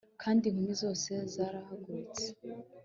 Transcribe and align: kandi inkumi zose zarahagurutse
kandi 0.21 0.43
inkumi 0.47 0.73
zose 0.81 1.11
zarahagurutse 1.33 2.25